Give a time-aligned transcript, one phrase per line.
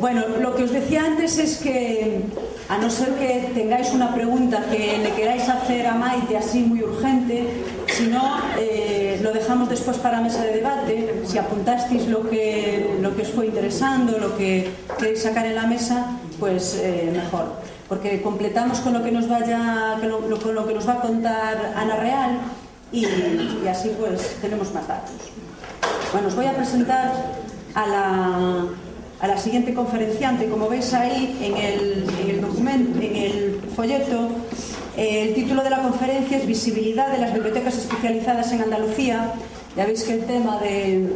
[0.00, 2.22] Bueno, lo que os decía antes es que,
[2.68, 6.82] a no ser que tengáis una pregunta que le queráis hacer a Maite así muy
[6.82, 7.46] urgente,
[7.86, 11.22] si no, eh, lo dejamos después para mesa de debate.
[11.26, 15.66] Si apuntasteis lo que, lo que os fue interesando, lo que queréis sacar en la
[15.66, 16.06] mesa,
[16.40, 17.52] pues eh, mejor.
[17.88, 21.96] Porque completamos con lo que nos vaya, con lo que nos va a contar Ana
[21.96, 22.38] Real
[22.90, 25.12] y, y así pues tenemos más datos.
[26.10, 27.12] Bueno, os voy a presentar
[27.74, 28.66] a la
[29.24, 30.48] a la siguiente conferenciante.
[30.48, 34.28] Como veis ahí en el, documento, en el folleto,
[34.98, 39.32] eh, el título de la conferencia es Visibilidad de las bibliotecas especializadas en Andalucía.
[39.76, 41.08] Ya veis que el tema del,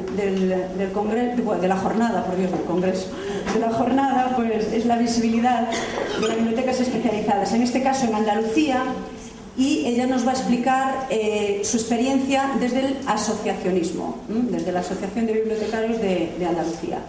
[0.94, 3.08] congreso, de la jornada, por Dios, del congreso,
[3.52, 5.68] de la jornada, pues es la visibilidad
[6.20, 7.52] de las bibliotecas especializadas.
[7.52, 8.82] En este caso en Andalucía,
[9.58, 15.26] y ella nos va a explicar eh, su experiencia desde el asociacionismo, desde la Asociación
[15.26, 17.00] de Bibliotecarios de Andalucía.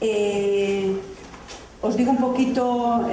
[0.00, 0.96] Eh,
[1.82, 3.06] os digo un poquito,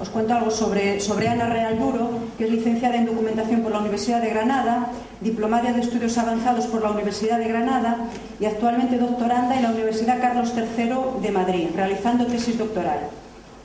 [0.00, 3.78] os cuento algo sobre, sobre Ana Real Duro, que es licenciada en documentación por la
[3.78, 8.10] Universidad de Granada, diplomada de estudios avanzados por la Universidad de Granada
[8.40, 13.08] y actualmente doctoranda en la Universidad Carlos III de Madrid, realizando tesis doctoral.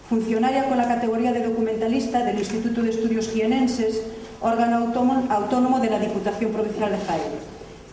[0.09, 4.01] Funcionaria con la categoría de documentalista del Instituto de Estudios Jienenses,
[4.41, 4.91] órgano
[5.29, 7.49] autónomo de la Diputación Provincial de Jaén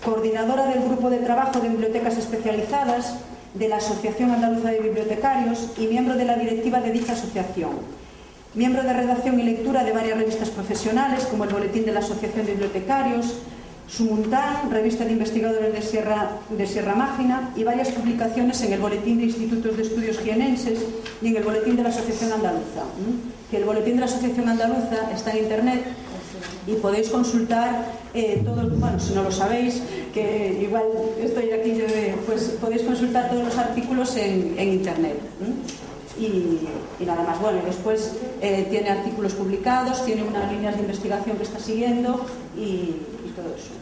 [0.07, 3.17] coordinadora del Grupo de Trabajo de Bibliotecas Especializadas
[3.55, 7.71] de la Asociación Andaluza de Bibliotecarios y miembro de la directiva de dicha asociación.
[8.55, 12.47] Miembro de redacción y lectura de varias revistas profesionales, como el Boletín de la Asociación
[12.47, 13.39] de Bibliotecarios,
[13.89, 19.19] Sumuntán, revista de investigadores de Sierra, de Sierra Mágina, y varias publicaciones en el Boletín
[19.19, 20.81] de Institutos de Estudios Jienenses
[21.23, 22.83] y en el Boletín de la Asociación Andaluza.
[23.51, 25.85] Que el Boletín de la Asociación Andaluza está en Internet
[26.67, 29.83] y podéis consultar eh, todos, bueno, si no lo sabéis,
[30.13, 30.83] que igual
[31.21, 31.81] estoy aquí,
[32.27, 35.21] pues podéis consultar todos los artículos en, internet.
[36.19, 37.41] Y, nada más.
[37.41, 42.27] Bueno, después eh, tiene artículos publicados, tiene unas líneas de investigación que está siguiendo
[42.59, 42.97] y,
[43.37, 43.73] todo eso.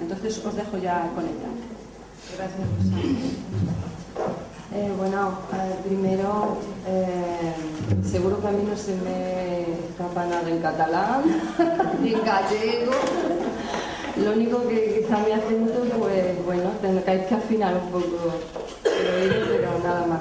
[0.00, 1.50] Entonces os dejo ya con ella.
[2.36, 2.68] Gracias,
[4.74, 5.38] eh, bueno,
[5.84, 7.52] primero, eh,
[8.10, 11.22] seguro que a mí no se me escapa nada en catalán,
[12.02, 12.92] ni en gallego.
[14.16, 18.16] Lo único que quizá mi acento, pues bueno, tendréis que afinar un poco
[18.86, 20.20] oído, pero nada más.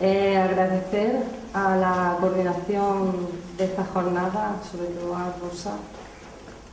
[0.00, 1.22] Eh, agradecer
[1.52, 5.72] a la coordinación de esta jornada, sobre todo a Rosa,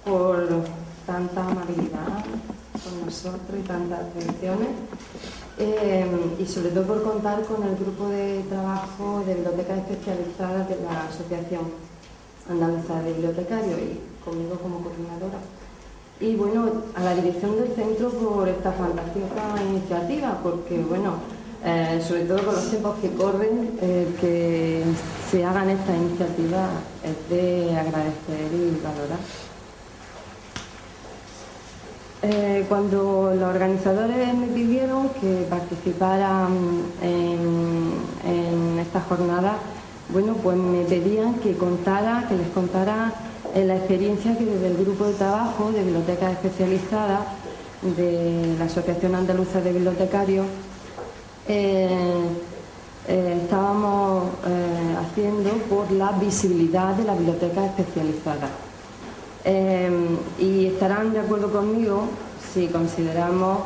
[0.06, 0.64] por
[1.10, 2.22] tanta amabilidad
[2.84, 4.70] con nosotros y tantas atenciones.
[5.58, 10.78] Em, y sobre todo por contar con el grupo de trabajo de bibliotecas especializadas de
[10.86, 11.66] la Asociación
[12.50, 15.40] Andaluza de Bibliotecarios y conmigo como coordinadora.
[16.22, 21.16] Y bueno, a la dirección del centro por esta fantástica iniciativa, porque bueno,
[21.66, 24.84] eh, sobre todo con los tiempos que corren, eh, que
[25.30, 26.70] se hagan esta iniciativa
[27.04, 29.49] es de agradecer y valorar.
[32.22, 36.50] Eh, cuando los organizadores me pidieron que participara
[37.02, 39.58] en, esta jornada,
[40.10, 43.14] bueno, pues me pedían que contara, que les contara
[43.56, 47.22] eh, la experiencia que desde el grupo de trabajo de bibliotecas especializadas
[47.82, 50.46] de la Asociación Andaluza de Bibliotecarios
[51.48, 51.88] eh,
[53.08, 54.26] estábamos
[55.00, 58.69] haciendo por la visibilidad de las bibliotecas especializadas.
[59.46, 62.10] Em, y estarán de acuerdo conmigo
[62.54, 63.60] si consideramos,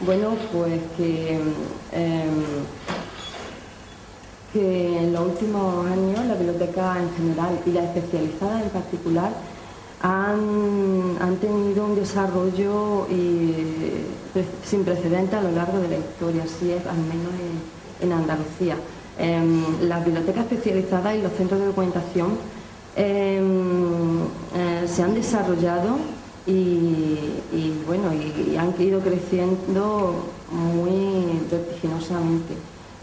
[0.00, 2.42] bueno, pues que, em,
[4.52, 9.32] que en los últimos años la biblioteca en general y la especializada en particular
[10.00, 13.06] han, tenido un desarrollo
[14.64, 17.32] sin precedentes a lo largo de la historia, así es, al menos
[18.00, 18.76] en, Andalucía.
[19.18, 22.38] Em, las bibliotecas especializadas y los centros de documentación
[23.00, 24.24] Em,
[24.56, 25.98] eh, se han desarrollado
[26.48, 27.16] y,
[27.86, 30.14] bueno, y, han ido creciendo
[30.50, 32.54] muy vertiginosamente.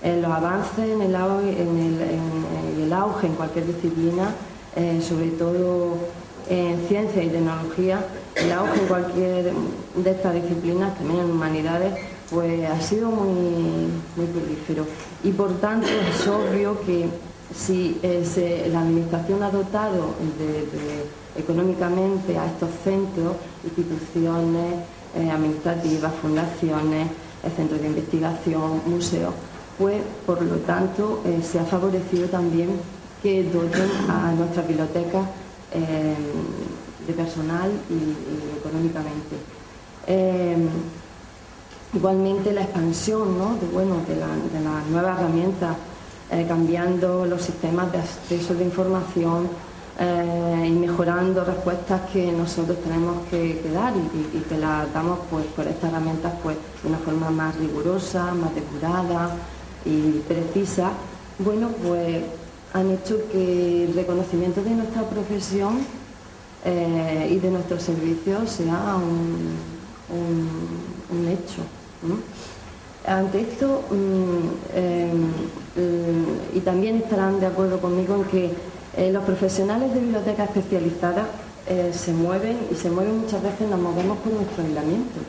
[0.04, 1.16] los avances en el,
[2.94, 4.36] auge en cualquier disciplina,
[4.76, 5.96] eh, sobre todo
[6.50, 8.06] en ciencia y tecnología,
[8.36, 9.54] el auge en cualquier
[9.96, 11.94] de estas disciplinas, también en humanidades,
[12.30, 13.88] pues ha sido muy,
[14.18, 14.86] muy prolífero.
[15.24, 17.08] Y por tanto es obvio que
[17.54, 20.16] si eh, la Administración ha dotado
[21.36, 24.74] económicamente a estos centros, instituciones
[25.16, 27.08] eh, administrativas, fundaciones,
[27.44, 29.34] eh, centros de investigación, museos,
[29.78, 32.70] pues por lo tanto se ha favorecido también
[33.22, 35.26] que doten a nuestras bibliotecas
[35.74, 39.36] de personal y, económicamente.
[40.08, 40.58] Eh,
[41.94, 45.76] igualmente la expansión de, bueno, de, las nuevas herramientas,
[46.48, 49.48] cambiando los sistemas de acceso de información,
[49.98, 55.90] y mejorando respuestas que nosotros tenemos que, dar y, que las damos pues, por estas
[55.90, 59.38] herramientas pues, de una forma más rigurosa, más depurada
[59.86, 60.92] y precisa,
[61.40, 62.24] bueno, pues
[62.74, 65.80] han hecho que el reconocimiento de nuestra profesión
[66.66, 69.76] eh, y de nuestros servicios sea un,
[71.28, 71.62] hecho.
[73.08, 75.32] Ante esto, mm, em,
[76.56, 78.52] y también estarán de acuerdo conmigo en que
[78.98, 81.28] eh, los profesionales de bibliotecas especializadas
[81.68, 85.20] eh, se mueven y se mueven muchas veces, nos movemos por nuestro aislamiento.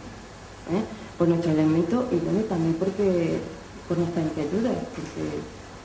[1.19, 2.17] Por nuestro aislamiento y
[2.49, 3.40] también porque
[3.88, 5.22] por nuestras inquietudes, porque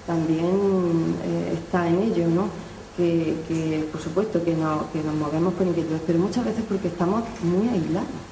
[0.05, 2.49] también eh, está en ello, ¿no?
[2.97, 8.31] Que, por supuesto que, nos movemos por inquietudes, pero muchas veces porque estamos muy aislados.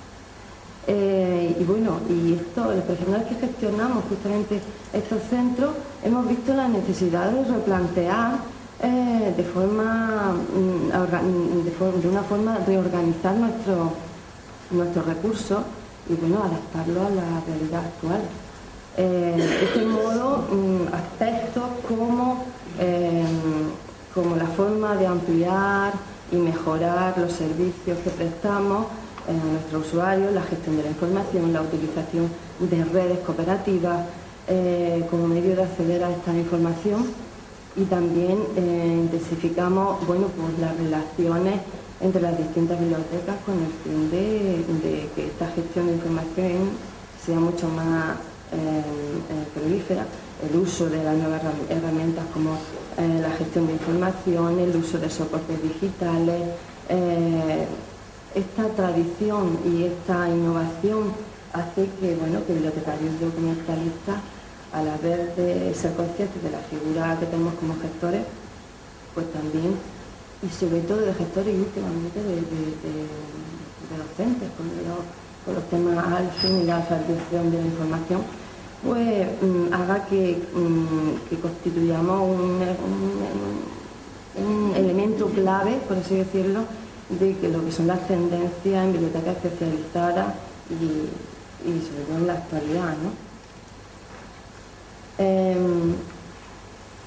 [0.88, 4.62] Eh, y bueno, y esto, los profesionales que gestionamos justamente
[4.94, 5.72] estos centros,
[6.04, 8.40] hemos visto la necesidad de replantear
[8.82, 13.90] eh, de, forma, mm, de, de, una forma reorganizar nuestros
[14.72, 15.60] nuestros recursos
[16.10, 18.22] y bueno, adaptarlo a la realidad actual.
[18.98, 22.44] Eh, de este modo mm, aspectos como,
[22.80, 23.24] eh,
[24.14, 25.94] como la forma de ampliar
[26.32, 28.88] y mejorar los servicios que prestamos
[29.30, 32.30] a nuestros usuarios, la gestión de la información, la utilización
[32.60, 34.06] de redes cooperativas
[34.48, 37.06] eh, como medio de acceder a esta información
[37.76, 41.62] y también intensificamos bueno, pues las relaciones
[42.02, 46.72] entre las distintas bibliotecas con el fin de que esta gestión de información
[47.24, 48.18] sea mucho más
[49.54, 50.06] prolífera,
[50.42, 52.58] el uso de las nuevas herramientas como
[52.98, 56.42] eh, la gestión de información, el uso de soportes digitales.
[58.36, 61.14] Esta tradición y esta innovación
[61.54, 64.18] hace que, bueno, que bibliotecarios documentalistas,
[64.72, 68.22] a la vez de ser conscientes de la figura que tenemos como gestores,
[69.16, 69.74] pues también,
[70.44, 72.36] y sobre todo de gestores y últimamente de,
[73.98, 78.22] docentes, con los, los temas ALFIN y la tradición de la información,
[78.86, 82.60] pues mm, haga que, mm, constituyamos un,
[84.76, 86.62] elemento clave, por así decirlo,
[87.10, 90.36] de que lo que son las tendencias en bibliotecas especializadas
[90.70, 91.10] y,
[91.82, 92.96] sobre todo en la actualidad.
[93.02, 93.12] ¿no?
[95.18, 95.96] Em,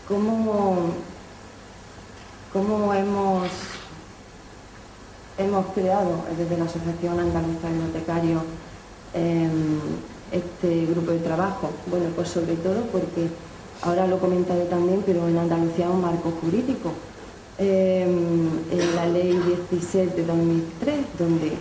[0.09, 0.93] ¿cómo,
[2.95, 3.49] hemos,
[5.39, 8.43] hemos creado desde la Asociación Andaluza de Bibliotecarios
[9.15, 9.79] em,
[10.33, 11.71] este grupo de trabajo?
[11.87, 13.29] Bueno, pues sobre todo porque,
[13.83, 16.93] ahora lo comentaré también, pero en Andalucía un marco jurídico.
[17.59, 19.39] En la ley
[19.71, 21.53] 17 de 2003, donde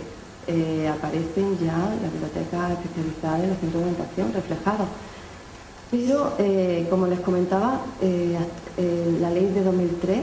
[0.46, 4.88] eh, aparecen ya las bibliotecas especializadas en los centros de orientación reflejados.
[5.90, 8.36] Pero, eh, como les comentaba, eh,
[9.20, 10.20] la ley de 2003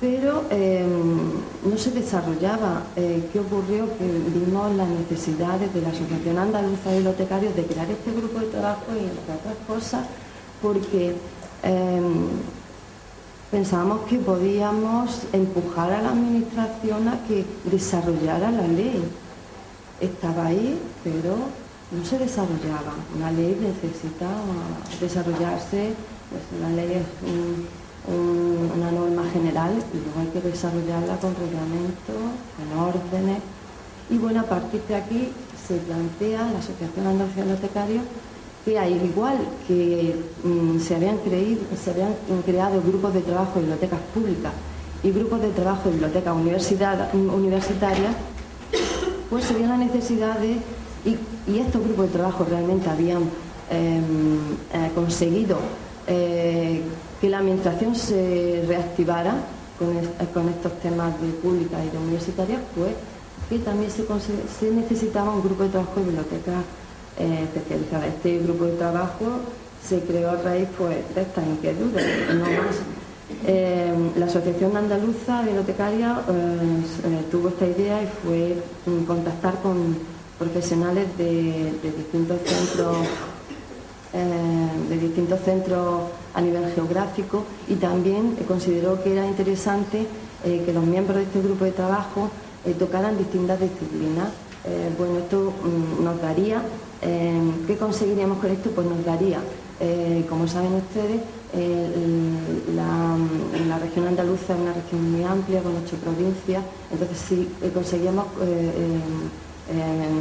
[0.00, 1.30] pero em,
[1.62, 2.84] no se desarrollaba.
[2.96, 3.86] Eh, ¿Qué ocurrió?
[3.98, 8.46] Que vimos las necesidades de la Asociación Andaluza de Bibliotecarios de crear este grupo de
[8.46, 10.06] trabajo y entre otras cosas
[10.62, 11.14] porque
[11.62, 12.28] em,
[13.50, 19.02] pensábamos que podíamos empujar a la Administración a que desarrollara la ley.
[20.00, 21.36] Estaba ahí, pero
[21.90, 22.94] no se desarrollaba.
[23.16, 24.28] Una ley necesita
[25.00, 25.94] desarrollarse,
[26.30, 27.06] pues una ley es
[28.08, 32.16] una norma general y luego hay que desarrollarla con reglamentos,
[32.56, 33.42] con órdenes.
[34.08, 35.32] Y bueno, a partir de aquí
[35.66, 38.04] se plantea la Asociación Andalucía de Bibliotecarios
[38.64, 40.14] que al igual que
[40.44, 42.14] mm, se, habían creído, se habían
[42.44, 44.52] creado grupos de trabajo de bibliotecas públicas
[45.02, 48.14] y grupos de trabajo de bibliotecas universitarias,
[49.30, 50.58] pues se vio la necesidad de,
[51.04, 53.22] y, estos grupos de trabajo realmente habían
[53.70, 54.38] em,
[54.72, 55.58] eh, conseguido
[56.06, 56.82] eh,
[57.20, 59.34] que la administración se reactivara
[59.78, 62.92] con, estos temas de pública y de universitaria, pues
[63.48, 66.62] que también se, necesitaba un grupo de trabajo de bibliotecas
[67.20, 68.06] eh, especializadas.
[68.06, 69.26] Este grupo de trabajo
[69.86, 72.76] se creó a raíz pues, de estas inquietudes, no más.
[73.46, 78.56] Eh, la Asociación Andaluza Bibliotecaria eh, tuvo esta idea y fue
[79.06, 79.98] contactar con
[80.38, 82.96] profesionales de distintos centros
[84.88, 90.06] de distintos centros a nivel geográfico y también consideró que era interesante
[90.42, 92.30] que los miembros de este grupo de trabajo
[92.78, 94.30] tocaran distintas disciplinas.
[94.98, 96.62] Bueno, esto mm, nos daría,
[97.00, 98.70] ¿qué conseguiríamos con esto?
[98.70, 99.40] Pues nos daría,
[100.28, 101.20] como saben ustedes,
[102.74, 108.26] la, región andaluza es una región muy amplia, con ocho provincias, entonces si conseguíamos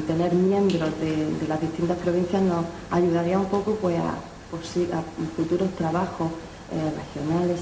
[0.07, 4.13] tener miembros de, las distintas provincias nos ayudaría un poco pues, a,
[4.98, 5.03] a
[5.36, 6.29] futuros trabajos
[6.71, 7.62] eh, regionales,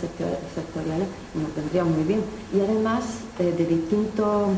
[0.54, 2.20] sectoriales, nos vendría muy bien.
[2.54, 3.06] Y además
[3.40, 4.50] eh, de, distintos,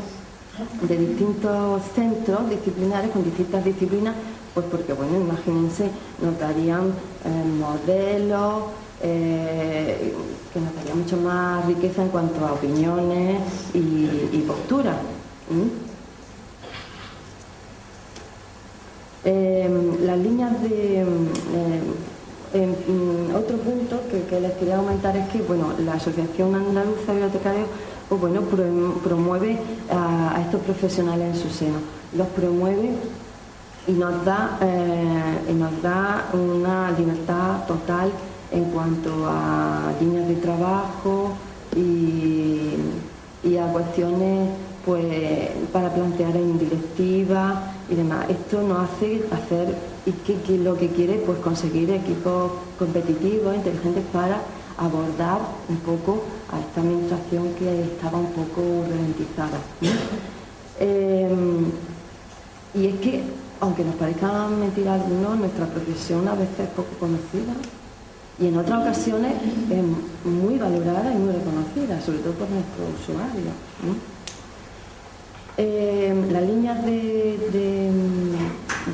[0.88, 4.16] de distintos centros disciplinares, con distintas disciplinas,
[4.54, 5.90] pues porque, bueno, imagínense,
[6.20, 6.92] nos darían
[7.24, 8.64] eh, modelos,
[9.00, 13.40] que nos daría mucho más riqueza en cuanto a opiniones
[13.72, 14.96] y, posturas.
[19.24, 21.06] las líneas de
[23.34, 27.68] otro punto que, les quería comentar es que bueno, la Asociación Andaluza de Bibliotecarios
[28.08, 31.78] pues, bueno, promueve a, estos profesionales en su seno.
[32.16, 32.90] Los promueve
[33.90, 38.12] y nos da, eh, nos da una libertad total
[38.52, 41.32] en cuanto a líneas de trabajo
[41.74, 42.74] y,
[43.42, 44.50] y a cuestiones
[44.84, 48.30] pues para plantear en directiva y demás.
[48.30, 49.74] Esto nos hace hacer
[50.06, 54.40] y lo que quiere pues conseguir equipos competitivos, inteligentes para
[54.78, 59.58] abordar un poco a esta administración que estaba un poco ralentizada.
[60.78, 61.66] Em,
[62.74, 63.22] y es que,
[63.60, 67.52] aunque nos parezca mentira algunos, nuestra profesión a veces es poco conocida
[68.40, 69.34] y en otras ocasiones
[69.70, 69.82] es
[70.24, 73.52] muy valorada y muy reconocida, sobre todo por nuestros usuarios.
[75.58, 77.90] Em, las líneas de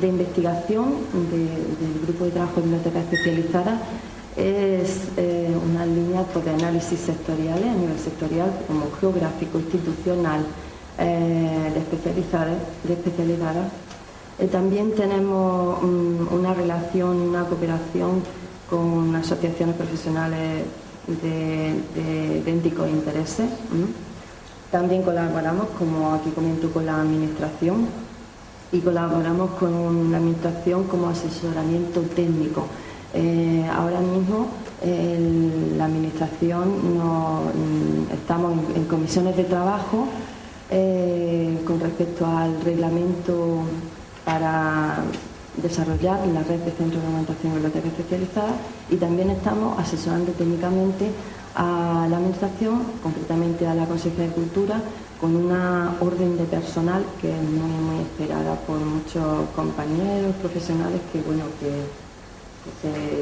[0.01, 0.95] investigación
[1.31, 3.79] del Grupo de Trabajo de Biblioteca Especializada
[4.37, 10.45] es eh, una línea pues, de análisis sectoriales a nivel sectorial, como geográfico, institucional,
[10.99, 11.79] eh, de
[12.93, 13.71] especializadas.
[14.39, 18.21] Eh, también tenemos mm, una relación, una cooperación
[18.69, 20.63] con asociaciones profesionales
[21.07, 23.49] de, de idénticos intereses.
[24.71, 27.87] También colaboramos, como aquí comento, con la Administración
[28.71, 32.67] y colaboramos con la Administración como asesoramiento técnico.
[33.13, 34.47] Eh, ahora mismo
[35.77, 40.07] la Administración mm, estamos en, comisiones de trabajo
[40.69, 43.61] eh, con respecto al reglamento
[44.27, 44.97] para
[45.55, 48.55] desarrollar la red de centros de alimentación y bibliotecas especializadas
[48.89, 51.11] y también estamos asesorando técnicamente
[51.55, 54.81] a la Administración, concretamente a la Consejería de Cultura,
[55.21, 61.21] con una orden de personal que es muy, muy esperada por muchos compañeros profesionales que,
[61.21, 61.87] bueno, que,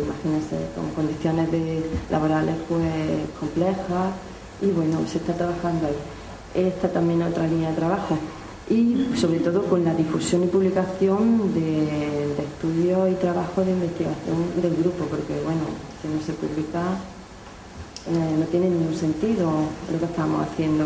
[0.01, 4.09] imagínense, con condiciones de, laborales pues complejas
[4.59, 6.65] y, bueno, se está trabajando ahí.
[6.65, 8.17] Esta también otra línea de trabajo
[8.69, 14.75] y sobre todo con la difusión y publicación de, estudios y trabajos de investigación del
[14.75, 15.61] grupo, porque bueno,
[16.01, 16.81] si no se publica
[18.07, 19.51] eh, no tiene ningún sentido
[19.91, 20.85] lo que estamos haciendo.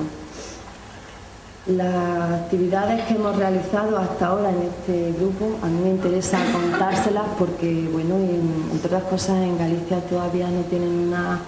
[1.68, 7.26] Las actividades que hemos realizado hasta ahora en este grupo, a mí me interesa contárselas
[7.38, 11.42] porque, bueno, entre otras cosas en Galicia todavía no tienen una,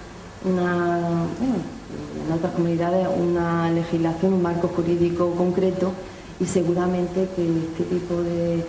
[0.44, 5.92] en otras comunidades una legislación, un marco jurídico concreto
[6.42, 8.64] y seguramente que este tipo de,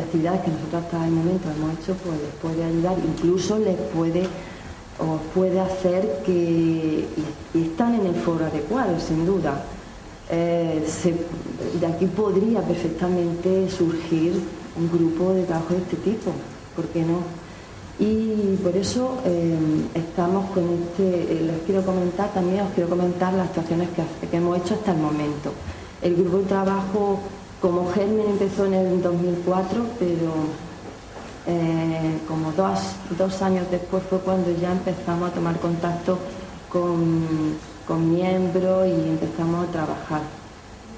[0.00, 4.26] actividades que nosotros hasta el momento hemos hecho, pues les puede ayudar, incluso les puede
[4.98, 7.06] o puede hacer que
[7.54, 9.64] están en el foro adecuado, sin duda
[10.30, 10.84] eh,
[11.80, 14.40] de aquí podría perfectamente surgir
[14.76, 16.30] un grupo de trabajo de este tipo,
[16.76, 17.18] ¿por qué no?
[17.98, 19.58] Y por eso eh,
[19.94, 24.58] estamos con este, eh, les quiero comentar también, os quiero comentar las actuaciones que, hemos
[24.58, 25.52] hecho hasta el momento.
[26.02, 27.20] El grupo de trabajo
[27.60, 30.30] como germen empezó en el 2004, pero
[32.28, 32.78] como dos,
[33.18, 36.18] dos años después fue cuando ya empezamos a tomar contacto
[36.70, 37.58] con
[37.90, 40.20] con miembros y empezamos a trabajar.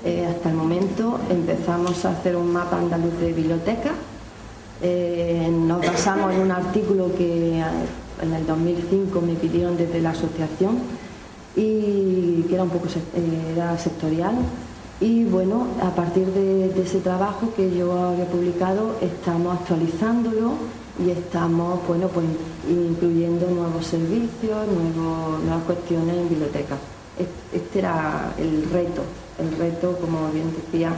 [0.04, 3.92] Eh, hasta el momento empezamos a hacer un mapa andaluz de biblioteca.
[4.82, 7.64] Eh, nos basamos en un artículo que eh,
[8.20, 10.80] en el 2005 me pidieron desde la asociación
[11.56, 14.34] y que era un poco sectorial.
[15.02, 20.52] Y bueno, a partir de, ese trabajo que yo había publicado, estamos actualizándolo
[21.04, 22.24] y estamos bueno, pues,
[22.68, 24.64] incluyendo nuevos servicios,
[25.44, 26.76] nuevas cuestiones en biblioteca.
[27.52, 29.02] Este era el reto,
[29.40, 30.92] el reto, como bien decía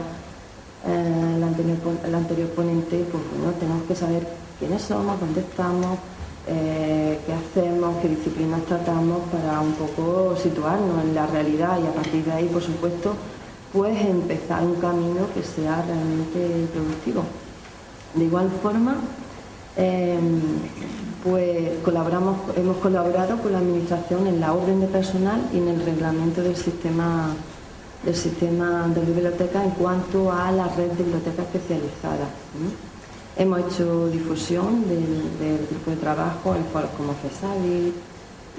[0.87, 5.97] eh, el, anterior, ponente, pues bueno, tenemos que saber quiénes somos, dónde estamos,
[6.47, 11.95] eh, qué hacemos, qué disciplinas tratamos para un poco situarnos en la realidad y a
[11.95, 13.15] partir de ahí, por supuesto,
[13.75, 17.25] pues empezar un camino que sea realmente productivo.
[18.15, 18.97] De igual forma,
[19.77, 20.41] Em,
[21.25, 25.85] pues colaboramos, hemos colaborado con la Administración en la orden de personal y en el
[25.85, 27.35] reglamento del sistema
[28.05, 32.29] del sistema de biblioteca en cuanto a la red de bibliotecas especializadas.
[33.35, 37.95] Hemos hecho difusión del, grupo de trabajo en foros como FESAVI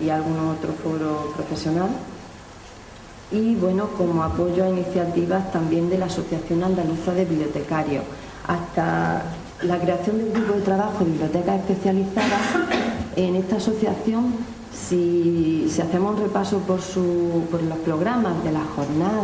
[0.01, 1.89] y algún otro foro profesional.
[3.32, 8.03] Y bueno, como apoyo a iniciativas también de la Asociación Andaluza de Bibliotecarios.
[8.48, 9.24] Hasta
[9.63, 12.41] la creación del grupo de trabajo de bibliotecas especializadas,
[13.15, 14.34] en esta asociación,
[14.74, 16.79] si, hacemos un repaso por,
[17.50, 19.24] por los programas de la jornada,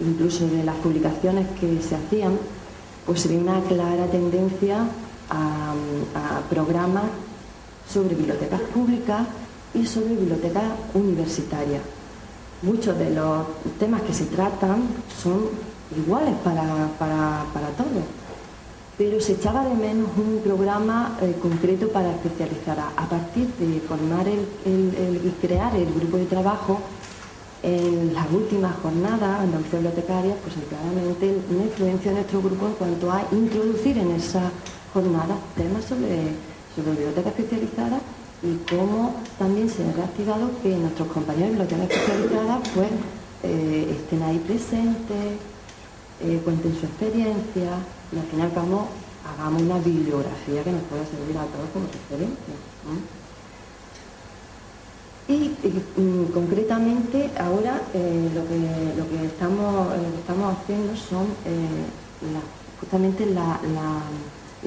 [0.00, 2.32] incluso de las publicaciones que se hacían,
[3.06, 4.78] pues se ve una clara tendencia
[5.30, 7.04] a, a programas
[7.88, 9.26] sobre bibliotecas públicas
[9.74, 11.97] y sobre bibliotecas universitarias.
[12.62, 13.46] Muchos de los
[13.78, 14.82] temas que se tratan
[15.22, 15.48] son
[15.96, 18.04] iguales para, para, para todos
[18.98, 22.76] pero se echaba de menos un programa eh, concreto para especializar.
[22.80, 26.80] A, partir de formar el, y crear el grupo de trabajo,
[27.62, 33.10] en las últimas jornadas Andalucía Bibliotecaria, pues claramente una influencia de nuestro grupo en cuanto
[33.10, 34.50] a introducir en esa
[34.92, 36.34] jornada temas sobre,
[36.74, 38.00] sobre biblioteca especializada
[38.42, 42.88] y cómo también se ha reactivado que nuestros compañeros de biblioteca especializada pues
[43.42, 45.38] eh, estén ahí presentes,
[46.20, 47.78] eh, cuenten su experiencia,
[48.12, 48.88] y al fin y al cabo
[49.26, 52.54] hagamos una bibliografía que nos pueda servir a todos como referencia.
[55.28, 55.54] Y,
[56.00, 61.26] mm, concretamente ahora eh, lo, que, estamos, estamos haciendo son
[62.80, 63.60] justamente la,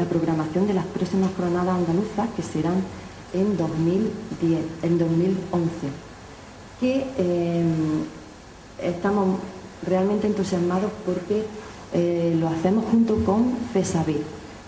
[0.09, 2.83] programación de las próximas jornadas andaluzas que serán
[3.33, 5.71] en 2010, en 2011,
[6.79, 7.63] que eh,
[8.81, 9.39] estamos
[9.85, 11.45] realmente entusiasmados porque
[11.93, 14.21] eh, lo hacemos junto con FESAVID,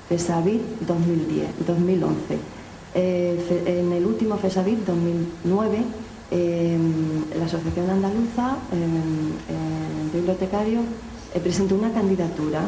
[0.10, 2.40] FESAVID 2010, 2011.
[2.96, 5.78] en el último FESAVID 2009,
[6.32, 10.84] em, la Asociación Andaluza eh, Bibliotecarios
[11.34, 12.62] eh, presentó una candidatura.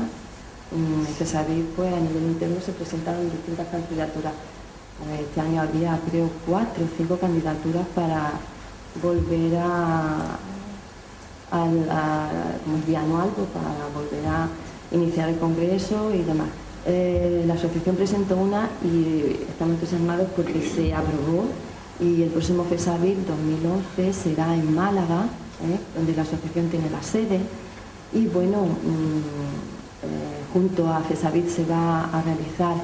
[0.71, 4.33] En FESAVID, pues a nivel interno se presentaron distintas candidaturas.
[5.19, 8.31] Este año había, creo, cuatro o cinco candidaturas para
[9.01, 10.37] volver a,
[11.51, 11.85] al,
[12.63, 14.47] como pues, para volver a
[14.91, 16.47] iniciar el congreso y demás.
[16.87, 21.45] Eh, la asociación presentó una y estamos entusiasmados porque se aprobó
[21.99, 25.23] y el próximo FESAVIR 2011 será en Málaga,
[25.63, 25.79] ¿eh?
[25.95, 27.39] donde la asociación tiene la sede
[28.13, 28.67] y bueno, mm,
[30.03, 32.75] eh, junto a FESAVIR se va a realizar,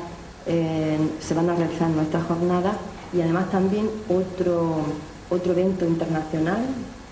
[0.46, 2.76] se van a realizar nuestras jornadas
[3.14, 4.78] y además también otro,
[5.30, 6.66] otro evento internacional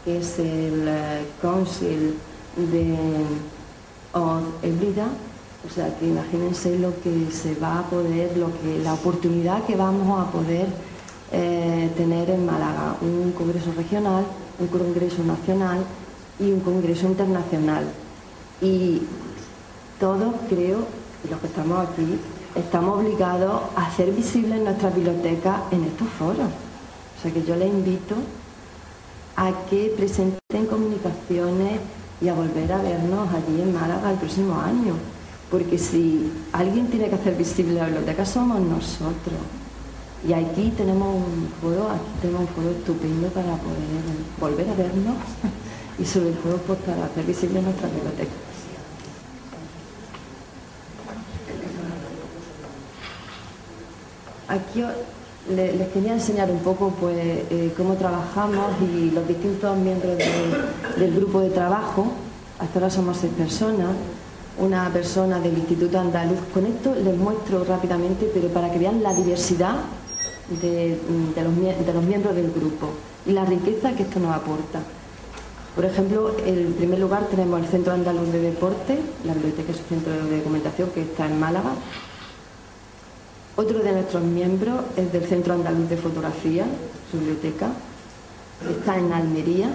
[0.04, 2.16] que es el eh, Council
[2.56, 2.96] de
[4.14, 5.08] of Ebrida.
[5.68, 9.76] O sea que imagínense lo que se va a poder, lo que, la oportunidad que
[9.76, 10.68] vamos a poder
[11.32, 14.24] eh, tener en Málaga, un congreso regional,
[14.58, 15.84] un congreso nacional
[16.40, 17.84] y un congreso internacional.
[18.62, 19.02] Y
[20.00, 20.86] todos creo,
[21.30, 22.20] los que estamos aquí,
[22.56, 26.48] estamos obligados a hacer visibles nuestra biblioteca en estos foros.
[26.48, 28.16] O sea que yo les invito
[29.36, 31.80] a que presenten comunicaciones
[32.22, 34.96] y a volver a vernos allí en Málaga el próximo año.
[35.50, 39.40] Porque si alguien tiene que hacer visible la biblioteca somos nosotros.
[40.28, 43.88] Y aquí tenemos un foro, aquí tenemos un foro estupendo para poder
[44.40, 45.16] volver a vernos
[45.98, 48.49] y sobre todo pues, para hacer visible nuestra biblioteca.
[54.50, 54.84] Aquí
[55.48, 60.18] les, quería enseñar un poco pues, eh, cómo trabajamos y los distintos miembros
[60.98, 62.08] del grupo de trabajo.
[62.58, 63.90] Hasta ahora somos seis personas,
[64.58, 66.40] una persona del Instituto Andaluz.
[66.54, 69.76] Con esto les muestro rápidamente, pero para que vean la diversidad
[70.62, 71.00] de,
[71.44, 72.90] los, miembros del grupo
[73.26, 74.80] y la riqueza que esto nos aporta.
[75.76, 79.86] Por ejemplo, en primer lugar tenemos el Centro Andaluz de Deporte, la biblioteca es un
[79.86, 81.74] centro de documentación que está en Málaga,
[83.60, 86.66] otro de nuestros miembros es del Centro Andaluz de Fotografía,
[87.12, 87.68] su biblioteca,
[88.70, 89.68] está en Almería,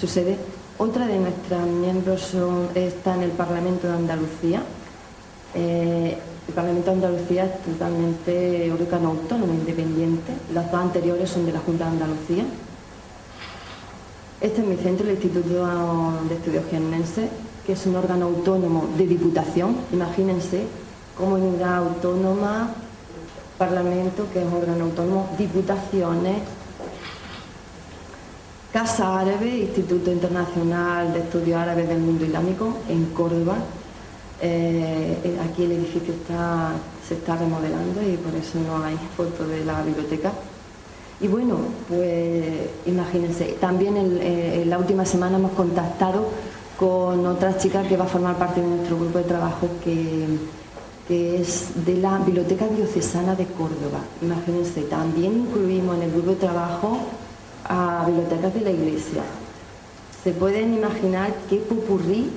[0.00, 0.36] su sede.
[0.78, 2.34] Otra de nuestros miembros
[2.74, 4.62] está en el Parlamento de Andalucía.
[5.54, 10.32] Eh, el Parlamento de Andalucía es totalmente órgano autónomo, independiente.
[10.52, 12.44] Las dos anteriores son de la Junta de Andalucía.
[14.40, 17.28] Este es mi centro, el Instituto de Estudios Genense,
[17.64, 19.76] que es un órgano autónomo de diputación.
[19.92, 20.64] Imagínense
[21.18, 22.70] comunidad autónoma,
[23.58, 26.36] Parlamento, que es órgano autónomo, diputaciones,
[28.72, 33.56] Casa Árabe, Instituto Internacional de Estudios Árabes del Mundo Islámico, en Córdoba,
[34.40, 36.70] Eh, aquí el edificio está,
[37.06, 40.30] se está remodelando y por eso no hay foto de la biblioteca.
[41.20, 41.56] Y bueno,
[41.88, 46.28] pues imagínense, también eh, en la última semana hemos contactado
[46.78, 50.26] con otra chica que va a formar parte de nuestro grupo de trabajo que,
[51.08, 54.00] que es de la Biblioteca Diocesana de Córdoba.
[54.20, 56.98] Imagínense, también incluimos en el grupo de trabajo
[57.64, 59.22] a bibliotecas de la iglesia.
[60.22, 62.30] Se pueden imaginar qué pupurrí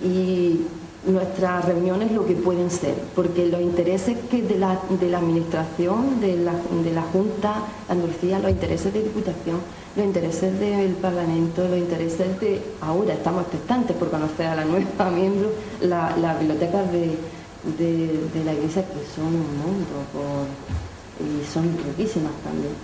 [0.00, 0.60] y
[1.06, 6.20] nuestras reuniones lo que pueden ser, porque los intereses que de la, de la administración,
[6.20, 9.58] de la, de la Junta de Andalucía, los intereses de Diputación,
[9.96, 12.62] los intereses del Parlamento, los intereses de...
[12.80, 15.50] Ahora estamos expectantes por conocer a la nueva miembro,
[15.82, 17.16] las bibliotecas de,
[17.78, 20.04] de, la Iglesia, que son un mundo
[21.20, 22.74] y son riquísimas también.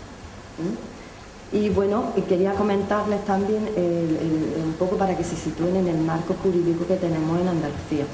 [1.53, 6.87] Y bueno, quería comentarles también un poco para que se sitúen en el marco jurídico
[6.87, 8.05] que tenemos en Andalucía.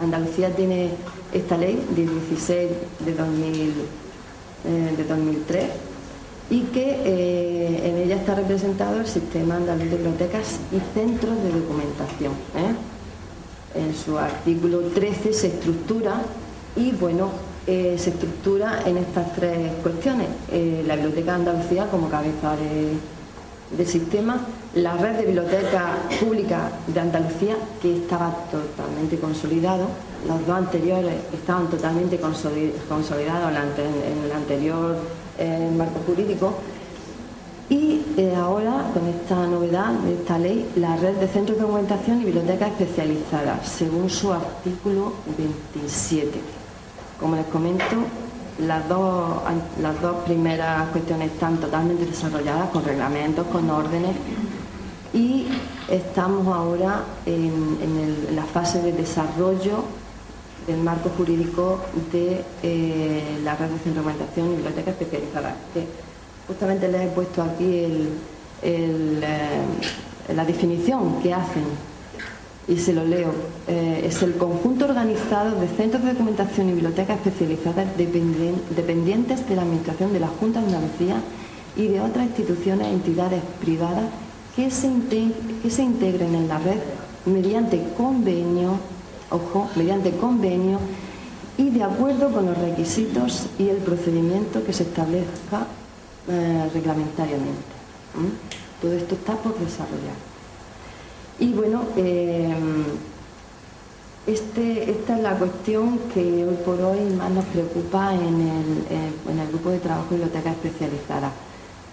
[0.00, 0.90] Andalucía tiene
[1.32, 2.70] esta ley de 16
[3.04, 3.74] de, 2000,
[4.64, 5.64] eh, de 2003
[6.50, 12.32] y que eh, en ella está representado el sistema de bibliotecas y centros de documentación.
[12.56, 12.93] ¿eh?
[13.94, 16.22] Su artículo 13 se estructura
[16.76, 17.30] y bueno,
[17.66, 20.28] eh, se estructura en estas tres cuestiones.
[20.50, 24.40] Eh, la Biblioteca de Andalucía como cabeza del sistema,
[24.74, 29.88] la red de bibliotecas públicas de Andalucía, que estaba totalmente consolidado,
[30.26, 34.96] los dos anteriores estaban totalmente consolidados en el anterior
[35.38, 36.54] eh, marco jurídico,
[37.68, 38.02] y
[38.36, 42.70] ahora, con esta novedad de esta ley, la red de centros de documentación y bibliotecas
[42.70, 46.40] especializadas, según su artículo 27.
[47.18, 47.96] Como les comento,
[48.60, 49.40] las dos,
[49.82, 54.14] las dos primeras cuestiones están totalmente desarrolladas con reglamentos, con órdenes
[55.12, 55.46] y
[55.88, 59.84] estamos ahora en, la fase de desarrollo
[60.68, 61.80] del marco jurídico
[62.12, 65.56] de eh, la red de centro y biblioteca especializada.
[66.46, 68.08] Justamente les he puesto aquí
[68.62, 69.20] eh,
[70.34, 71.64] la definición que hacen
[72.66, 73.30] y se lo leo,
[73.68, 79.62] eh, es el conjunto organizado de centros de documentación y bibliotecas especializadas dependientes de la
[79.62, 81.16] Administración de la Junta de Andalucía
[81.76, 84.04] y de otras instituciones e entidades privadas
[84.56, 86.78] que se, integren en la red
[87.26, 88.78] mediante convenio,
[89.30, 90.78] ojo, mediante convenio
[91.58, 95.66] y de acuerdo con los requisitos y el procedimiento que se establezca
[96.28, 97.74] eh, reglamentariamente.
[98.80, 100.14] Todo esto está por desarrollar.
[101.38, 102.54] Y bueno, eh,
[104.26, 109.38] este, esta es la cuestión que hoy por hoy más nos preocupa en el, en
[109.38, 111.30] el grupo de trabajo biblioteca especializada,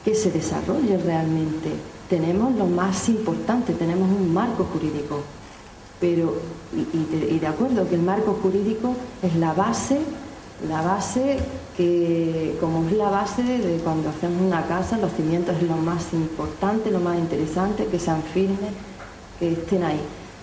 [0.04, 1.70] que se desarrolle realmente.
[2.10, 5.22] Tenemos lo más importante, tenemos un marco jurídico,
[6.02, 6.34] pero,
[6.74, 10.00] y, de, acuerdo que el marco jurídico es la base,
[10.68, 11.40] la base
[11.76, 16.14] que, como es la base de cuando hacemos una casa, los cimientos es lo más
[16.14, 18.72] importante, lo más interesante, que sean firmes
[19.40, 20.02] que estén ahí.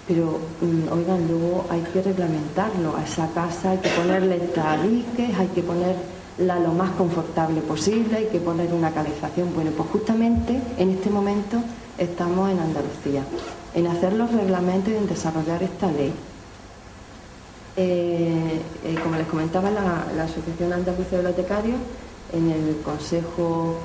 [0.09, 2.97] Pero, mm, oigan, luego hay que reglamentarlo.
[2.97, 8.27] A esa casa hay que ponerle tabiques, hay que ponerla lo más confortable posible, hay
[8.27, 9.55] que poner una calefacción.
[9.55, 11.59] Bueno, pues justamente en este momento
[11.99, 13.23] estamos en Andalucía,
[13.75, 16.13] en hacer los reglamentos y en desarrollar esta ley.
[17.81, 21.79] Eh, eh, como les comentaba, la, Asociación Andalucía de Bibliotecarios,
[22.33, 23.79] en el Consejo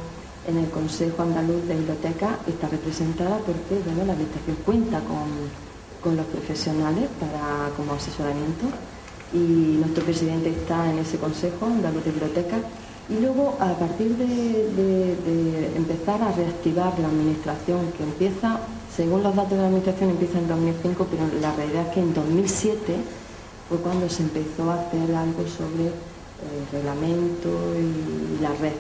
[0.47, 6.25] en el Consejo Andaluz de Biblioteca está representada porque bueno, la Administración cuenta con, los
[6.25, 8.65] profesionales para, como asesoramiento.
[9.31, 12.57] Y nuestro presidente está en ese Consejo Andaluz de Biblioteca.
[13.09, 18.59] Y luego a partir de, empezar a reactivar la administración que empieza,
[18.93, 22.13] según los datos de la administración empieza en 2005, pero la realidad es que en
[22.13, 22.95] 2007
[23.69, 27.49] fue cuando se empezó a hacer algo sobre el reglamento
[27.79, 28.73] y la red.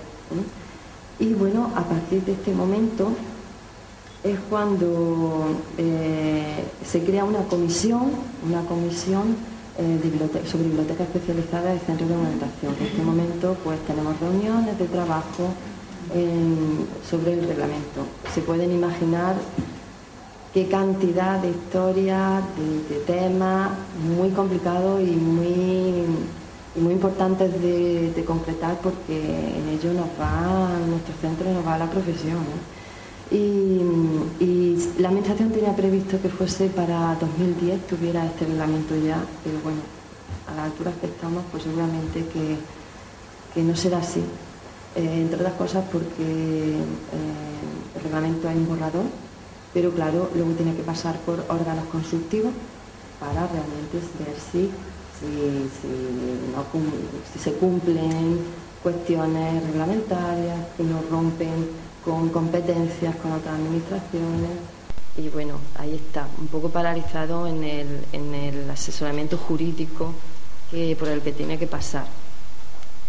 [1.19, 3.11] Y bueno, a partir de este momento
[4.23, 5.45] es cuando
[5.77, 8.11] eh, se crea una comisión,
[8.47, 9.35] una comisión
[9.77, 9.99] eh,
[10.45, 12.75] sobre biblioteca especializada de centros de documentación.
[12.79, 15.53] En este momento pues tenemos reuniones de trabajo
[17.09, 18.05] sobre el reglamento.
[18.35, 19.35] Se pueden imaginar
[20.53, 22.43] qué cantidad de historias,
[22.89, 23.71] de, temas
[24.17, 26.05] muy complicados y muy
[26.75, 32.39] muy importantes de, concretar porque en ello nos va, nuestro centro nos va la profesión.
[33.31, 33.79] Y,
[34.99, 39.79] la administración tenía previsto que fuese para 2010 tuviera este reglamento ya, pero bueno,
[40.47, 44.21] a las alturas que estamos, pues seguramente que, no será así.
[44.95, 49.05] Eh, entre otras cosas porque eh, el reglamento es un borrador,
[49.73, 52.53] pero claro, luego tiene que pasar por órganos consultivos
[53.19, 54.69] para realmente ver si,
[55.19, 55.69] si,
[57.39, 58.39] se cumplen
[58.83, 61.69] cuestiones reglamentarias, que no rompen
[62.03, 64.51] con competencias con otras administraciones.
[65.17, 70.13] Y bueno, ahí está, un poco paralizado en el, en el asesoramiento jurídico
[70.69, 72.05] que, por el que tiene que pasar.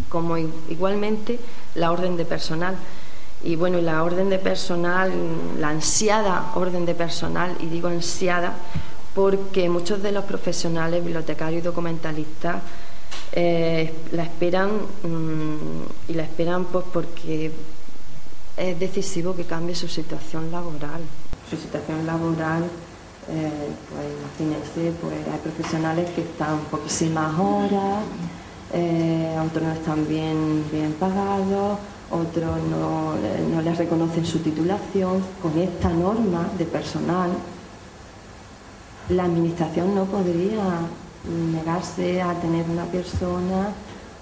[0.08, 1.40] Como igualmente
[1.74, 2.76] la orden de personal.
[3.44, 5.12] Y bueno, la orden de personal,
[5.58, 8.54] la ansiada orden de personal, y digo ansiada
[9.14, 12.56] porque muchos de los profesionales, bibliotecarios y documentalistas,
[13.32, 14.70] eh, la esperan
[15.02, 17.52] mm, y la esperan pues porque
[18.56, 21.02] es decisivo que cambie su situación laboral.
[21.50, 22.64] Su situación laboral,
[23.28, 23.50] eh,
[23.90, 28.04] pues imagínense, pues hay profesionales que están poquísimas horas,
[28.72, 31.78] eh, otros no están bien, bien pagados,
[32.10, 33.14] otros no,
[33.50, 35.22] no les reconocen su titulación.
[35.42, 37.30] Con esta norma de personal,
[39.08, 40.62] la administración no podría
[41.52, 43.68] negarse a tener una persona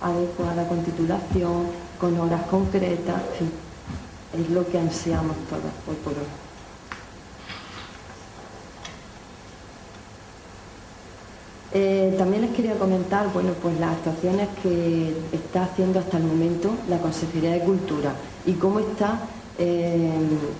[0.01, 1.67] adecuada con titulación,
[2.01, 3.23] con horas concretas,
[4.33, 6.42] es lo que ansiamos todos hoy por hoy.
[11.75, 16.71] Eh, también les quería comentar, bueno, pues las actuaciones que está haciendo hasta el momento
[16.89, 18.13] la Consejería de Cultura
[18.45, 19.21] y cómo está
[19.59, 20.11] eh,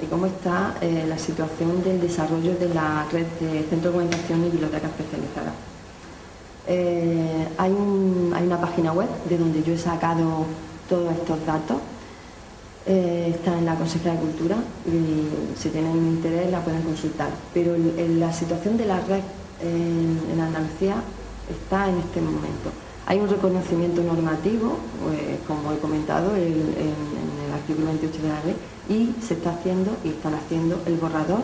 [0.03, 4.41] y cómo está eh, la situación del desarrollo de la red de centros de documentación
[4.47, 5.53] y biblioteca especializada.
[7.59, 10.47] hay una página web de donde yo he sacado
[10.89, 11.77] todos estos datos
[12.87, 17.29] está en la Consejería de Cultura y si tienen interés la pueden consultar.
[17.55, 17.77] Pero
[18.19, 19.23] la situación de la red
[19.63, 20.97] en, Andalucía
[21.51, 22.71] está en este momento.
[23.07, 28.57] Hay un reconocimiento normativo, pues, como he comentado, en, el artículo 28 de la ley,
[28.89, 31.43] y se está haciendo y están haciendo el borrador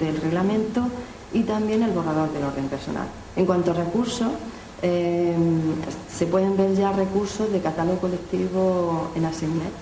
[0.00, 0.86] del reglamento
[1.32, 3.06] y también el borrador del orden personal.
[3.36, 4.30] En cuanto a recursos,
[4.82, 5.36] eh,
[6.12, 9.72] se pueden ver ya recursos de catálogo colectivo en Asignet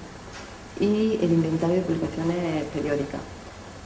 [0.81, 3.21] y el inventario de publicaciones periódicas.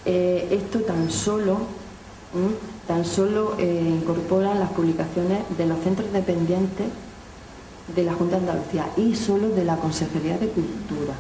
[0.05, 1.59] Eh, esto tan solo
[2.93, 6.89] tan solo eh, incorporan las publicaciones de los centros dependientes
[7.97, 11.15] de la Junta de Andalucía y solo de la Consejería de Cultura.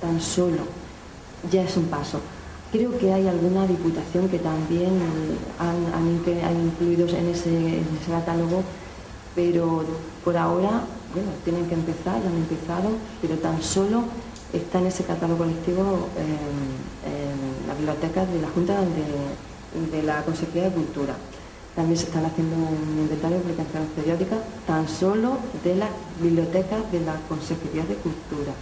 [0.00, 0.58] Tan solo.
[1.52, 2.18] Ya es un paso.
[2.72, 4.90] Creo que hay alguna diputación que también
[5.60, 7.80] han, incluido en ese,
[8.10, 8.64] catálogo,
[9.36, 9.84] pero
[10.24, 10.82] por ahora,
[11.14, 12.90] bueno, tienen que empezar, han empezado,
[13.22, 14.02] pero tan solo
[14.52, 19.04] está en ese catálogo colectivo en la biblioteca de la Junta de
[19.90, 21.14] de la Consejería de Cultura.
[21.74, 27.00] También se están haciendo un inventario de publicaciones periódicas tan solo de las bibliotecas de
[27.00, 28.52] la Consejería de Cultura.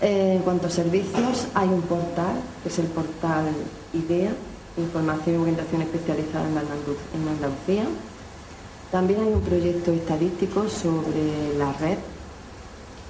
[0.00, 3.46] en cuanto a servicios, hay un portal, que es el portal
[3.92, 4.32] IDEA,
[4.76, 6.58] Información y Orientación Especializada en
[7.28, 7.84] Andalucía.
[8.90, 11.98] También hay un proyecto estadístico sobre la red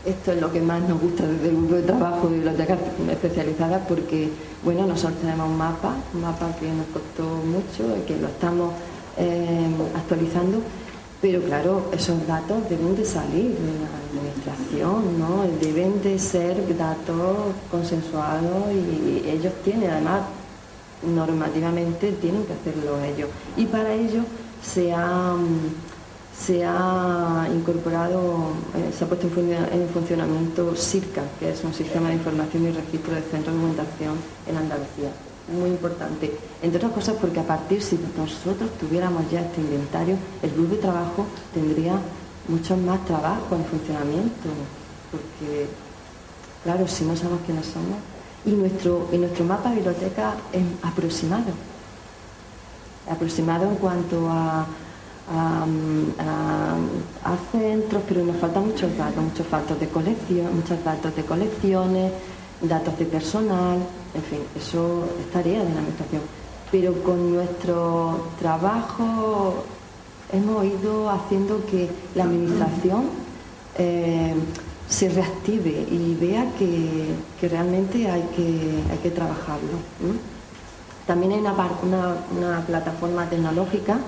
[0.04, 2.78] esto es lo que más nos gusta desde el grupo de trabajo de bibliotecas
[3.10, 4.30] especializadas porque,
[4.62, 8.72] bueno, nosotros tenemos un mapa, un mapa que nos costó mucho y que lo estamos
[9.16, 10.58] eh, actualizando,
[11.22, 15.44] pero claro, esos datos deben de salir de la administración, ¿no?
[15.60, 17.36] Deben de ser datos
[17.70, 20.22] consensuados y ellos tienen, además,
[21.02, 23.28] normativamente tienen que hacerlo ellos.
[23.56, 24.22] Y para ello
[24.62, 25.46] se han
[26.36, 32.14] se ha incorporado, eh, se ha puesto en, funcionamiento SIRCA, que es un sistema de
[32.14, 34.16] información y registro de centros de documentación
[34.46, 35.10] en Andalucía.
[35.52, 40.50] Muy importante, entre otras cosas porque a partir, si nosotros tuviéramos ya este inventario, el
[40.50, 41.98] grupo de trabajo tendría
[42.48, 44.48] mucho más trabajo en funcionamiento,
[45.10, 45.66] porque,
[46.64, 47.98] claro, si no sabemos quiénes somos,
[48.46, 51.52] y nuestro, y nuestro mapa de biblioteca es aproximado,
[53.08, 54.66] aproximado en cuanto a
[55.30, 55.66] a,
[57.50, 62.12] centros, pero nos faltan muchos datos, muchos datos de colección, muchos datos de colecciones,
[62.60, 63.78] datos de personal,
[64.14, 66.22] en fin, eso es tarea de la administración.
[66.70, 69.64] Pero con nuestro trabajo
[70.32, 73.04] hemos ido haciendo que la administración
[73.78, 74.34] eh,
[74.88, 79.78] se reactive y vea que, realmente hay que, hay que trabajarlo.
[81.06, 83.98] También hay una, una, una plataforma tecnológica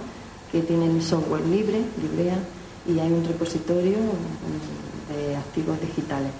[0.56, 2.38] que tienen software libre, Librea,
[2.86, 6.30] y hay un repositorio mm, de activos digitales.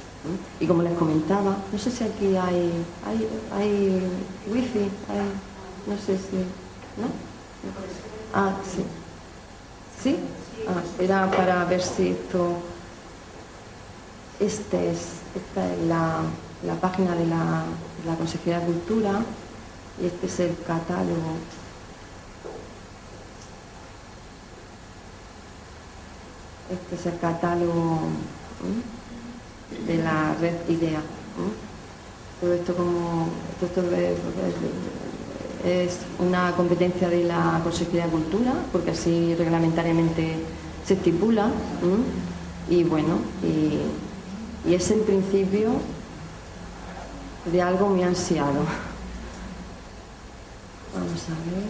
[0.59, 2.73] Y como les comentaba, no sé si aquí hay,
[3.07, 4.03] hay, hay
[4.49, 5.21] wifi, hay,
[5.87, 6.37] no sé si,
[6.97, 7.09] ¿no?
[8.35, 8.85] Ah, sí.
[10.03, 10.17] ¿Sí?
[10.67, 12.57] Ah, era para ver si esto,
[14.41, 14.99] este es,
[15.37, 16.21] esta es la,
[16.65, 17.65] la página de la,
[18.03, 19.21] de la Consejería de Cultura
[20.03, 21.37] y este es el catálogo
[26.71, 28.01] este es el catálogo
[29.87, 31.01] de la red IDEA.
[32.41, 33.29] Todo esto como
[35.65, 40.37] es una competencia de la Consejería de Cultura, porque así reglamentariamente
[40.87, 41.51] se estipula.
[42.69, 43.81] Y bueno, y,
[44.73, 45.73] es el principio
[47.51, 48.65] de algo muy ansiado.
[50.95, 51.65] Vamos a ver.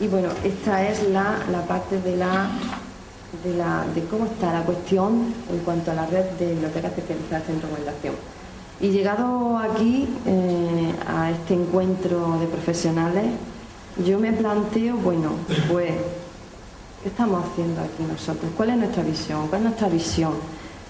[0.00, 2.48] Y bueno, esta es la, parte de la,
[3.42, 7.48] de la, de cómo está la cuestión en cuanto a la red de bibliotecas especializadas
[7.48, 8.14] en regulación.
[8.80, 13.24] Y llegado aquí, eh, a este encuentro de profesionales,
[14.06, 15.32] yo me planteo, bueno,
[15.68, 15.94] pues,
[17.02, 18.52] ¿qué estamos haciendo aquí nosotros?
[18.56, 19.48] ¿Cuál es nuestra visión?
[19.48, 20.34] ¿Cuál es nuestra visión?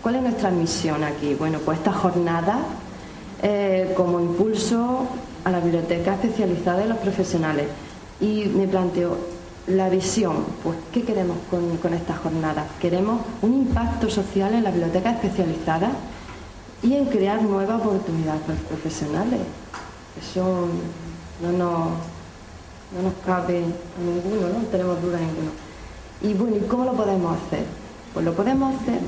[0.02, 1.34] ¿Cuál es nuestra misión aquí?
[1.34, 2.60] Bueno, pues esta jornada
[3.42, 5.08] eh, como impulso
[5.44, 7.66] a la biblioteca especializada de los profesionales
[8.20, 9.16] y me planteo
[9.66, 12.66] la visión, pues ¿qué queremos con, con esta jornada?
[12.80, 15.90] Queremos un impacto social en la biblioteca especializada
[16.82, 19.40] y en crear nuevas oportunidades para los profesionales.
[20.20, 20.68] Eso
[21.42, 21.88] no nos,
[22.94, 25.50] no nos cabe a ninguno, no tenemos duda ninguno.
[26.22, 27.64] Y bueno, ¿y cómo lo podemos hacer?
[28.14, 29.00] Pues lo podemos hacer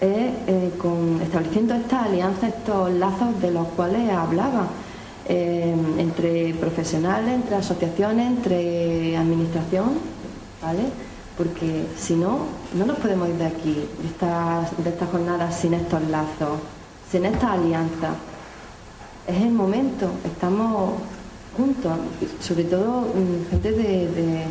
[0.00, 4.68] eh, con, estableciendo estas alianzas, estos lazos de los cuales hablaba
[5.28, 9.98] Em, entre profesionales, entre asociaciones, entre administración,
[10.62, 10.84] ¿vale?
[11.36, 15.74] Porque si no, no nos podemos ir de aquí, de estas, de estas jornadas sin
[15.74, 16.60] estos lazos,
[17.10, 18.14] sin esta alianza.
[19.26, 20.92] Es el momento, estamos
[21.56, 21.98] juntos,
[22.38, 24.44] sobre todo mm, gente de,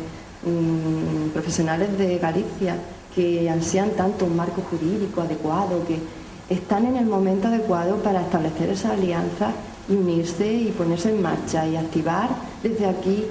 [0.44, 2.76] mm, profesionales de Galicia
[3.16, 5.98] que ansían tanto un marco jurídico adecuado, que
[6.54, 9.52] están en el momento adecuado para establecer esa alianza
[9.88, 12.28] y unirse y ponerse en marcha y activar
[12.62, 13.24] desde aquí,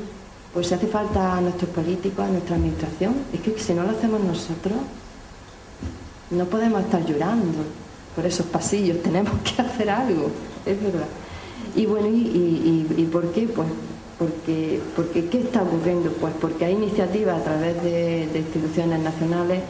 [0.53, 4.21] pues hace falta a nuestros políticos, a nuestra administración, es que si no lo hacemos
[4.21, 4.73] nosotros,
[6.31, 7.59] no podemos estar llorando
[8.15, 10.31] por esos pasillos, tenemos que hacer algo,
[10.65, 11.07] es verdad.
[11.75, 13.47] Y bueno, ¿y, por qué?
[13.47, 13.67] Pues
[14.17, 16.11] porque, porque ¿qué está ocurriendo?
[16.13, 19.61] Pues porque hay iniciativas a través de instituciones nacionales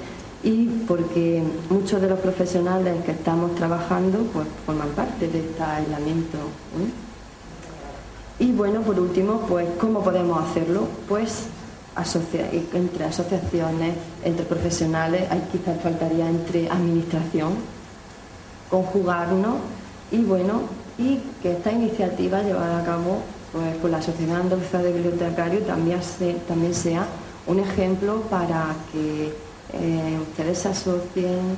[0.45, 6.37] y porque muchos de los profesionales que estamos trabajando pues forman parte de este aislamiento.
[8.37, 10.87] Y bueno, por último, pues ¿cómo podemos hacerlo?
[11.09, 11.47] Pues
[12.73, 17.53] entre asociaciones, entre profesionales, hay quizás faltaría entre administración,
[18.69, 19.55] conjugarnos
[20.11, 20.61] y bueno,
[20.99, 23.23] y que esta iniciativa llevada a cabo
[23.55, 26.01] pues, por la Sociedad Andaluza de Bibliotecarios también,
[26.45, 27.07] también sea
[27.47, 29.31] un ejemplo para que
[29.71, 31.55] eh, ustedes se asocien,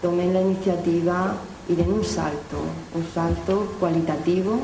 [0.00, 1.34] tomen la iniciativa
[1.68, 2.58] y den un salto,
[2.94, 4.60] un salto cualitativo,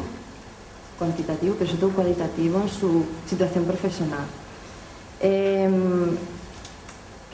[1.00, 4.26] cuantitativo, pero sobre todo cualitativo en su situación profesional.
[5.20, 6.16] Em,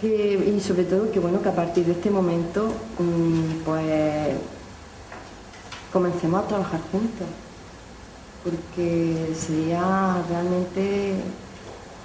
[0.02, 4.36] y sobre todo que bueno que a partir de este momento mm, pues
[5.92, 7.26] comencemos a trabajar juntos
[8.44, 11.14] porque sería realmente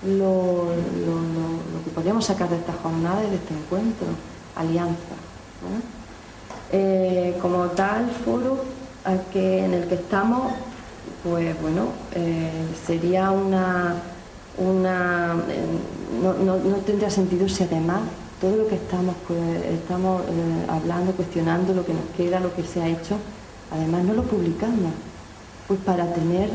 [0.08, 0.68] lo,
[1.84, 4.08] que podríamos sacar de esta jornada y de este encuentro,
[4.56, 5.16] alianza.
[6.72, 8.64] Eh, como tal foro
[9.34, 10.54] que, en el que estamos,
[11.24, 12.52] pues bueno, eh,
[12.86, 13.96] sería una,
[14.58, 16.56] una eh, no,
[16.86, 18.02] tendría sentido si además
[18.40, 20.22] todo lo que estamos, pues, estamos
[20.70, 23.18] hablando, cuestionando, lo que nos queda, lo que se ha hecho,
[23.72, 24.94] además no lo publicamos,
[25.70, 26.50] pues para tener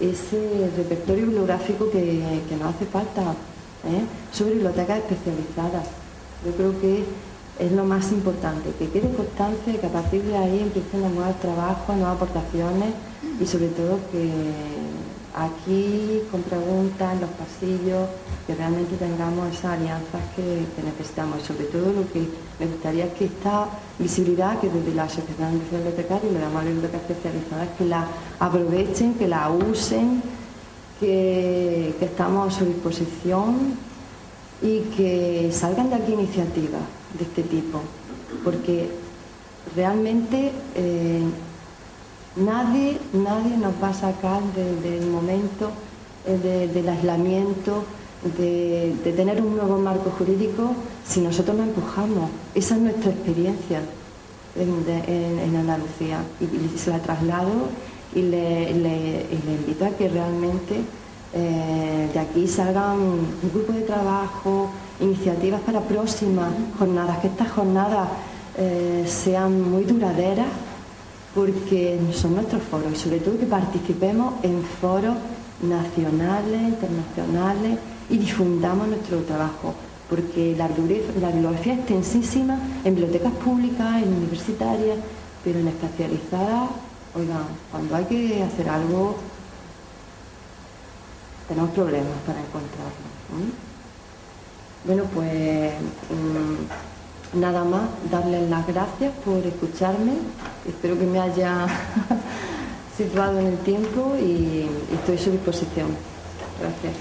[0.00, 2.22] ese repertorio bibliográfico que,
[2.58, 3.20] nos hace falta
[3.84, 4.04] ¿eh?
[4.32, 5.86] sobre bibliotecas especializadas.
[6.44, 7.04] Yo creo que
[7.58, 11.10] es lo más importante, que quede constancia y que a partir de ahí empiecen a
[11.10, 12.94] nuevos trabajos, nuevas aportaciones
[13.38, 14.30] y sobre todo que
[15.34, 18.08] aquí con preguntas en los pasillos,
[18.46, 21.40] que realmente tengamos esas alianzas que, necesitamos.
[21.42, 22.28] Y sobre todo lo que
[22.60, 23.66] me gustaría es que esta
[23.98, 28.06] visibilidad que desde la Asociación de Bibliotecarios y le damos a bibliotecas especializadas, que la
[28.38, 30.22] aprovechen, que la usen,
[31.00, 33.76] que, estamos a su disposición
[34.62, 36.82] y que salgan de aquí iniciativas
[37.18, 37.80] de este tipo,
[38.44, 38.90] porque
[39.74, 41.22] realmente eh,
[42.36, 45.70] Nadie, nadie nos va a sacar del momento
[46.26, 47.84] eh, del aislamiento,
[48.38, 50.72] de, tener un nuevo marco jurídico
[51.06, 52.30] si nosotros nos empujamos.
[52.54, 53.82] Esa es nuestra experiencia
[54.56, 57.68] en, Andalucía y, se la traslado
[58.14, 60.80] y le, invito a que realmente
[61.34, 68.08] eh, de aquí salgan un grupo de trabajo, iniciativas para próximas jornadas, que estas jornadas
[68.56, 70.48] eh, sean muy duraderas
[71.34, 75.16] porque son nuestros foros y sobre todo que participemos en foros
[75.62, 77.78] nacionales, internacionales
[78.08, 79.74] y difundamos nuestro trabajo
[80.08, 84.98] porque la, la bibliografía es extensísima en bibliotecas públicas, en universitarias,
[85.42, 86.70] pero en especializadas,
[87.14, 89.16] oigan, cuando hay que hacer algo,
[91.48, 93.14] tenemos problemas para encontrarlo.
[94.84, 95.72] Bueno, pues
[96.10, 96.93] mm,
[97.34, 100.12] nada más darles las gracias por escucharme.
[100.66, 101.66] Espero que me haya
[102.96, 105.88] situado en el tiempo y estoy a su disposición.
[106.60, 106.94] Gracias.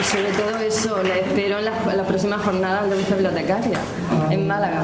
[0.00, 3.78] Y sobre todo eso, les espero en las, la próximas jornadas de esta bibliotecaria
[4.30, 4.82] en Málaga.